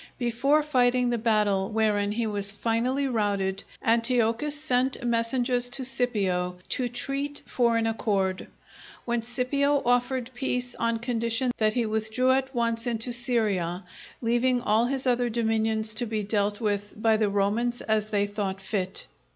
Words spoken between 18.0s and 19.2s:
they thought fit.